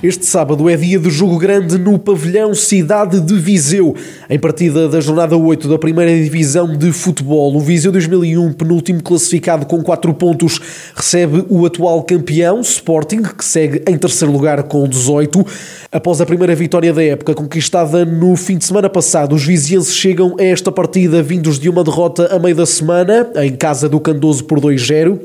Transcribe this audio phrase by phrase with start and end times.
[0.00, 3.96] Este sábado é dia de jogo grande no pavilhão Cidade de Viseu.
[4.30, 9.66] Em partida da jornada 8 da primeira divisão de futebol, o Viseu 2001, penúltimo classificado
[9.66, 10.60] com 4 pontos,
[10.94, 15.44] recebe o atual campeão, Sporting, que segue em terceiro lugar com 18.
[15.90, 20.36] Após a primeira vitória da época conquistada no fim de semana passado, os vizienses chegam
[20.38, 24.44] a esta partida vindos de uma derrota a meio da semana, em casa do Candoso
[24.44, 25.18] por 2-0.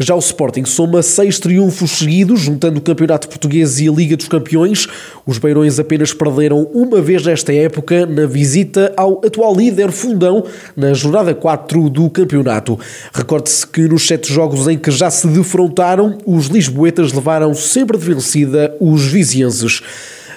[0.00, 4.28] Já o Sporting soma seis triunfos seguidos, juntando o Campeonato Português e a Liga dos
[4.28, 4.86] Campeões.
[5.26, 10.44] Os Beirões apenas perderam uma vez nesta época na visita ao atual líder Fundão
[10.76, 12.78] na jornada 4 do campeonato.
[13.12, 18.04] Recorde-se que nos sete jogos em que já se defrontaram, os lisboetas levaram sempre de
[18.04, 19.82] vencida os vizienses.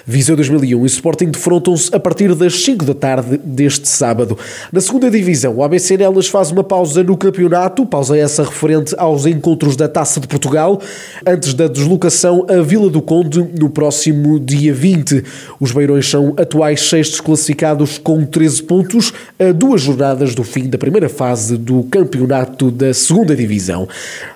[0.06, 4.36] Viseu 2001 e Sporting defrontam-se a partir das 5 da tarde deste sábado.
[4.72, 9.26] Na segunda divisão, o ABC Nelas faz uma pausa no campeonato, pausa essa referente aos
[9.26, 10.80] encontros da Taça de Portugal,
[11.26, 15.24] antes da deslocação a Vila do Conde no próximo dia 20.
[15.60, 20.78] Os Beirões são atuais sextos classificados com 13 pontos, a duas jornadas do fim da
[20.78, 23.88] primeira fase do campeonato da segunda divisão.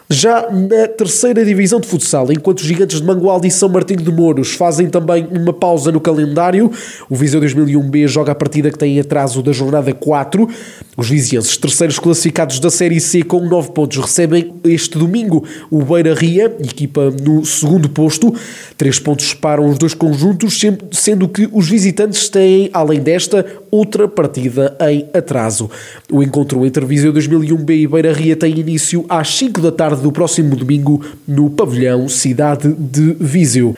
[0.09, 4.13] Já na terceira divisão de futsal, enquanto os gigantes de Mangualde e São Martinho de
[4.13, 6.71] Mouros fazem também uma pausa no calendário,
[7.11, 10.49] o Viseu 2001B joga a partida que tem atraso da jornada 4.
[10.97, 16.15] Os vizienses, terceiros classificados da Série C com 9 pontos, recebem este domingo o Beira
[16.15, 18.33] Ria, equipa no segundo posto.
[18.79, 20.61] 3 pontos separam os dois conjuntos,
[20.93, 25.69] sendo que os visitantes têm, além desta, outra partida em atraso.
[26.11, 30.03] O encontro entre Viseu 2001B e Beira Ria tem início às 5 da tarde tarde
[30.03, 33.75] do próximo domingo no pavilhão Cidade de Viseu.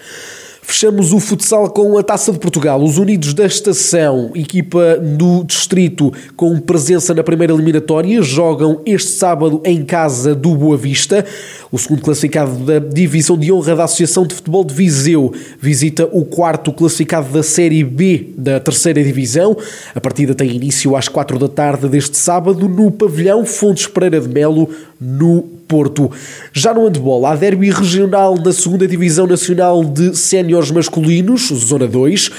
[0.70, 2.82] Fechamos o futsal com a Taça de Portugal.
[2.82, 9.62] Os Unidos da Estação, equipa do distrito com presença na primeira eliminatória, jogam este sábado
[9.64, 11.24] em casa do Boa Vista.
[11.72, 16.26] O segundo classificado da Divisão de Honra da Associação de Futebol de Viseu visita o
[16.26, 19.56] quarto classificado da Série B da terceira divisão.
[19.94, 24.28] A partida tem início às quatro da tarde deste sábado no pavilhão Fontes Pereira de
[24.28, 24.68] Melo,
[25.00, 26.10] no Porto.
[26.52, 32.30] Já no handball, há derby regional na segunda Divisão Nacional de Séniores Masculinos, Zona 2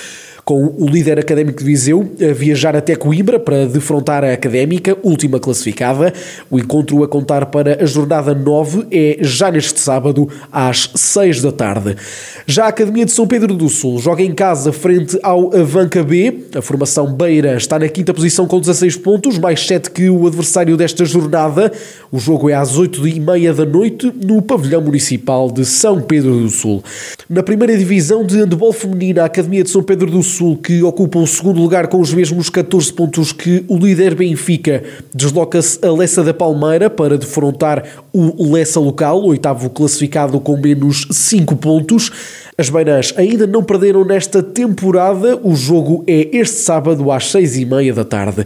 [0.49, 5.39] com o líder académico de Viseu a viajar até Coimbra para defrontar a Académica, última
[5.39, 6.11] classificada.
[6.49, 11.51] O encontro a contar para a jornada 9 é já neste sábado, às 6 da
[11.51, 11.95] tarde.
[12.47, 16.38] Já a Academia de São Pedro do Sul joga em casa frente ao Avanca B.
[16.55, 20.75] A formação Beira está na quinta posição com 16 pontos, mais 7 que o adversário
[20.75, 21.71] desta jornada.
[22.11, 26.39] O jogo é às 8 e meia da noite no pavilhão municipal de São Pedro
[26.39, 26.83] do Sul.
[27.29, 31.19] Na primeira divisão de handball feminina, a Academia de São Pedro do Sul que ocupa
[31.19, 34.83] o segundo lugar com os mesmos 14 pontos que o líder Benfica,
[35.13, 41.55] desloca-se a Lessa da Palmeira para defrontar o Lessa local, oitavo classificado com menos 5
[41.57, 42.11] pontos.
[42.59, 45.39] As Bainas ainda não perderam nesta temporada.
[45.41, 48.45] O jogo é este sábado às 6 e meia da tarde.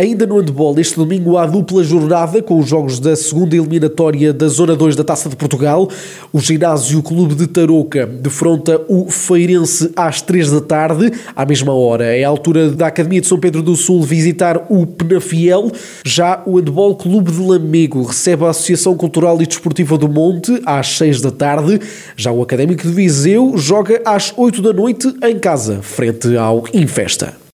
[0.00, 4.48] Ainda no handball, este domingo há dupla jornada com os jogos da segunda eliminatória da
[4.48, 5.90] Zona 2 da Taça de Portugal.
[6.32, 12.16] O ginásio Clube de Tarouca defronta o Feirense às 3 da tarde, à mesma hora.
[12.16, 15.70] É a altura da Academia de São Pedro do Sul visitar o Penafiel.
[16.02, 20.96] Já o Handball Clube de Lamego recebe a Associação Cultural e Desportiva do Monte às
[20.96, 21.78] 6 da tarde.
[22.16, 27.40] Já o Académico de Viseu joga às 8 da noite em casa, frente ao Infesta.